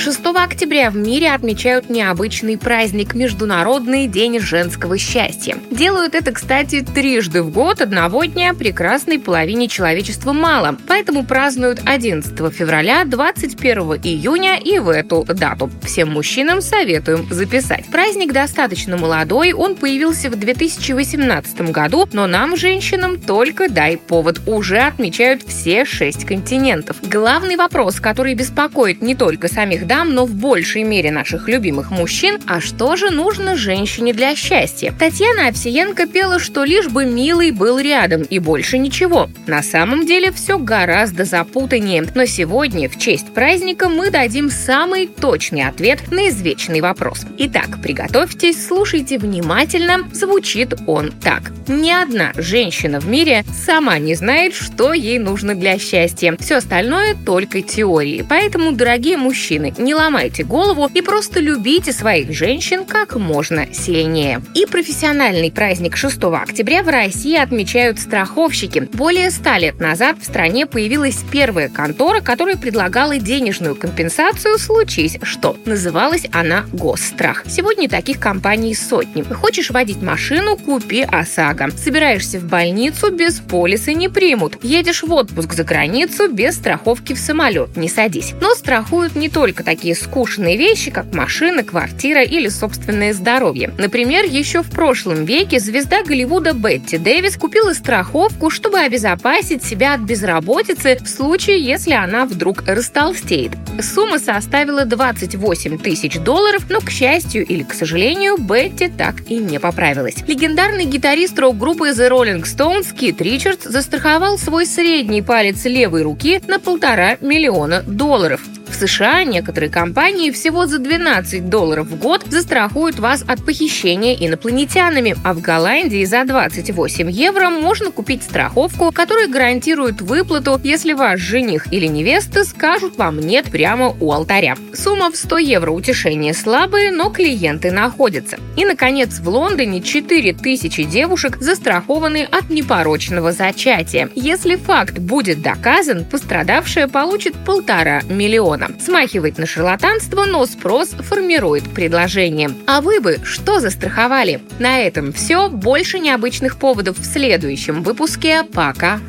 [0.00, 5.58] 6 октября в мире отмечают необычный праздник– Международный день женского счастья.
[5.70, 10.78] Делают это, кстати, трижды в год, одного дня прекрасной половине человечества мало.
[10.88, 15.70] Поэтому празднуют 11 февраля, 21 июня и в эту дату.
[15.82, 17.84] Всем мужчинам советуем записать.
[17.92, 24.40] Праздник достаточно молодой, он появился в 2018 году, но нам, женщинам, только дай повод.
[24.46, 26.96] Уже отмечают все шесть континентов.
[27.02, 32.38] Главный вопрос, который беспокоит не только самих дам, но в большей мере наших любимых мужчин,
[32.46, 34.94] а что же нужно женщине для счастья?
[34.96, 39.28] Татьяна Овсиенко пела, что лишь бы милый был рядом и больше ничего.
[39.48, 42.06] На самом деле все гораздо запутаннее.
[42.14, 47.26] Но сегодня, в честь праздника, мы дадим самый точный ответ на извечный вопрос.
[47.38, 50.08] Итак, приготовьтесь, слушайте внимательно.
[50.12, 51.50] Звучит он так.
[51.66, 56.36] Ни одна женщина в мире сама не знает, что ей нужно для счастья.
[56.38, 58.24] Все остальное только теории.
[58.28, 64.42] Поэтому, дорогие мужчины, не ломайте голову и просто любите своих женщин как можно сильнее.
[64.54, 68.88] И профессиональный праздник 6 октября в России отмечают страховщики.
[68.92, 75.56] Более ста лет назад в стране появилась первая контора, которая предлагала денежную компенсацию случись что.
[75.64, 77.44] Называлась она Госстрах.
[77.46, 79.22] Сегодня таких компаний сотни.
[79.22, 81.70] Хочешь водить машину, купи ОСАГО.
[81.76, 84.62] Собираешься в больницу, без полиса не примут.
[84.62, 88.34] Едешь в отпуск за границу, без страховки в самолет не садись.
[88.40, 93.72] Но страхуют не только такие скучные вещи, как машина, квартира или собственное здоровье.
[93.78, 100.00] Например, еще в прошлом веке звезда Голливуда Бетти Дэвис купила страховку, чтобы обезопасить себя от
[100.00, 103.52] безработицы в случае, если она вдруг растолстеет.
[103.80, 109.60] Сумма составила 28 тысяч долларов, но, к счастью или к сожалению, Бетти так и не
[109.60, 110.16] поправилась.
[110.26, 116.58] Легендарный гитарист рок-группы The Rolling Stones Кит Ричардс застраховал свой средний палец левой руки на
[116.58, 118.40] полтора миллиона долларов.
[118.80, 125.34] США некоторые компании всего за 12 долларов в год застрахуют вас от похищения инопланетянами, а
[125.34, 131.86] в Голландии за 28 евро можно купить страховку, которая гарантирует выплату, если ваш жених или
[131.86, 134.56] невеста скажут вам «нет» прямо у алтаря.
[134.72, 138.38] Сумма в 100 евро утешение слабые, но клиенты находятся.
[138.56, 144.08] И, наконец, в Лондоне 4000 девушек застрахованы от непорочного зачатия.
[144.14, 148.69] Если факт будет доказан, пострадавшая получит полтора миллиона.
[148.78, 152.50] Смахивает на шарлатанство, но спрос формирует предложение.
[152.66, 154.40] А вы бы что застраховали?
[154.58, 155.48] На этом все.
[155.48, 158.44] Больше необычных поводов в следующем выпуске.
[158.44, 159.00] Пока.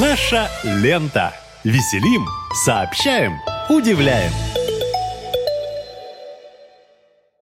[0.00, 1.32] Наша лента.
[1.64, 2.26] Веселим,
[2.64, 3.34] сообщаем,
[3.68, 4.30] удивляем.